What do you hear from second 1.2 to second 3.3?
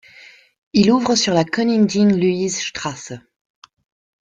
la Königin-Luise-Straße.